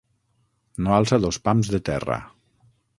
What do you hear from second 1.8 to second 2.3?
terra.